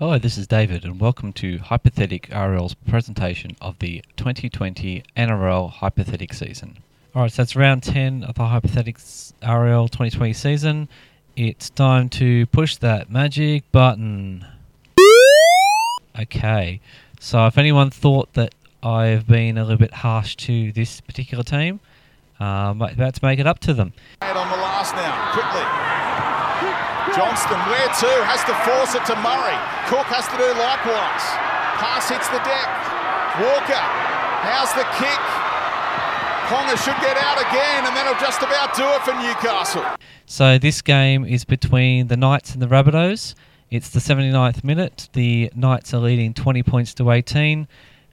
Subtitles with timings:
[0.00, 6.32] Hello, this is David, and welcome to Hypothetic RL's presentation of the 2020 NRL Hypothetic
[6.32, 6.78] season.
[7.14, 10.88] Alright, so that's round 10 of the Hypothetics RL 2020 season.
[11.36, 14.46] It's time to push that magic button.
[16.18, 16.80] Okay,
[17.20, 21.78] so if anyone thought that I've been a little bit harsh to this particular team,
[22.40, 23.92] um, I'm about to make it up to them.
[24.22, 25.80] on the last now, quickly.
[27.16, 28.12] Johnston, where to?
[28.28, 29.58] Has to force it to Murray.
[29.88, 31.24] Cook has to do likewise.
[31.80, 32.68] Pass hits the deck.
[33.40, 33.82] Walker,
[34.44, 35.20] how's the kick?
[36.50, 39.84] Ponga should get out again, and that'll just about do it for Newcastle.
[40.26, 43.34] So this game is between the Knights and the Rabbitohs.
[43.70, 45.08] It's the 79th minute.
[45.12, 47.68] The Knights are leading 20 points to 18.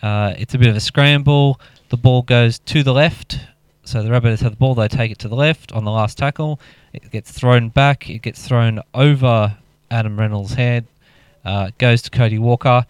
[0.00, 1.60] Uh, it's a bit of a scramble.
[1.88, 3.40] The ball goes to the left.
[3.82, 4.76] So the Rabbitohs have the ball.
[4.76, 6.60] They take it to the left on the last tackle.
[6.92, 8.10] It gets thrown back.
[8.10, 9.56] It gets thrown over
[9.90, 10.86] Adam Reynolds' head.
[11.44, 12.86] Uh, goes to Cody Walker.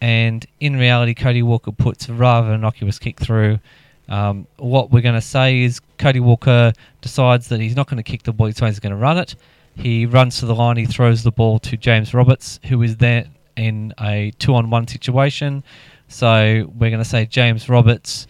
[0.00, 3.60] And in reality, Cody Walker puts a rather innocuous kick through.
[4.08, 8.02] Um, what we're going to say is Cody Walker decides that he's not going to
[8.02, 9.36] kick the ball, he's going to run it.
[9.76, 13.26] He runs to the line, he throws the ball to James Roberts, who is there
[13.56, 15.62] in a two on one situation.
[16.08, 18.26] So we're going to say James Roberts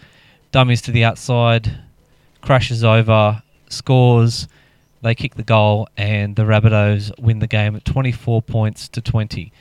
[0.52, 1.80] dummies to the outside,
[2.42, 4.46] crashes over, scores,
[5.02, 9.52] they kick the goal, and the Rabbitohs win the game at 24 points to 20.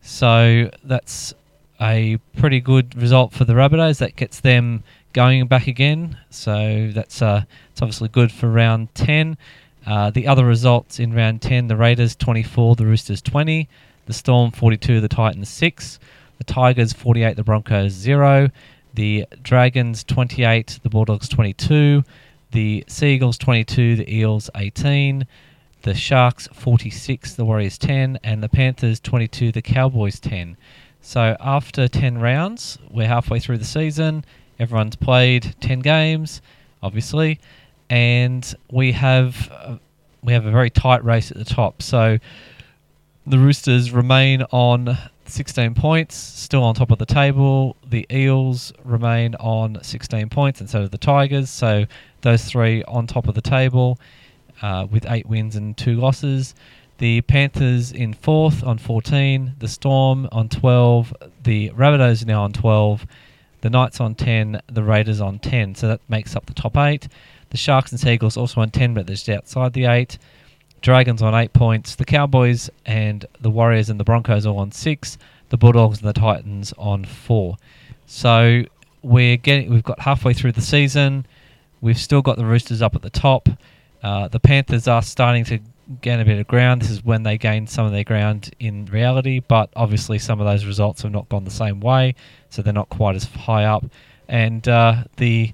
[0.00, 1.34] So that's
[1.80, 3.98] a pretty good result for the Rabbitohs.
[3.98, 6.18] That gets them going back again.
[6.30, 9.36] So that's uh, it's obviously good for round 10.
[9.86, 13.68] Uh, the other results in round 10 the Raiders 24, the Roosters 20,
[14.06, 16.00] the Storm 42, the Titans 6,
[16.38, 18.50] the Tigers 48, the Broncos 0,
[18.94, 22.02] the Dragons 28, the Bulldogs 22,
[22.56, 25.26] the Seagulls 22, the Eels 18,
[25.82, 30.56] the Sharks 46, the Warriors 10, and the Panthers 22, the Cowboys 10.
[31.02, 34.24] So after 10 rounds, we're halfway through the season.
[34.58, 36.40] Everyone's played 10 games,
[36.82, 37.40] obviously,
[37.90, 39.76] and we have uh,
[40.22, 41.82] we have a very tight race at the top.
[41.82, 42.18] So
[43.26, 47.76] the Roosters remain on 16 points, still on top of the table.
[47.88, 51.50] The Eels remain on 16 points, and so do the Tigers.
[51.50, 51.86] So
[52.22, 53.98] those three on top of the table
[54.62, 56.54] uh, with eight wins and two losses.
[56.98, 61.12] The Panthers in fourth on 14, the Storm on 12,
[61.42, 63.06] the Rabbitohs now on 12,
[63.60, 65.74] the Knights on 10, the Raiders on 10.
[65.74, 67.08] So that makes up the top eight.
[67.50, 70.16] The Sharks and Seagulls also on 10, but they're just outside the eight.
[70.80, 71.96] Dragons on eight points.
[71.96, 75.18] The Cowboys and the Warriors and the Broncos all on six.
[75.48, 77.56] The Bulldogs and the Titans on four.
[78.06, 78.62] So
[79.02, 81.26] we're getting we've got halfway through the season.
[81.80, 83.48] We've still got the Roosters up at the top.
[84.02, 85.60] Uh, the Panthers are starting to
[86.00, 86.82] gain a bit of ground.
[86.82, 90.46] This is when they gained some of their ground in reality, but obviously some of
[90.46, 92.14] those results have not gone the same way,
[92.50, 93.84] so they're not quite as high up.
[94.28, 95.52] And uh, the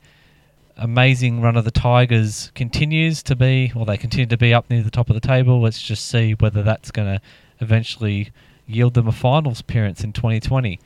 [0.76, 4.82] amazing run of the Tigers continues to be, well, they continue to be up near
[4.82, 5.60] the top of the table.
[5.60, 7.20] Let's just see whether that's going to
[7.60, 8.32] eventually
[8.66, 10.78] yield them a finals appearance in 2020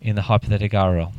[0.00, 1.12] in the hypothetical RL.